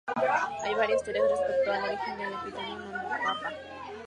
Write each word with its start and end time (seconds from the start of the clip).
Hay 0.65 0.73
varias 0.73 1.03
teorías 1.03 1.29
respecto 1.29 1.71
al 1.71 1.83
origen 1.83 2.17
del 2.17 2.33
epíteto 2.33 2.89
"non 2.89 3.03
Papa". 3.21 3.51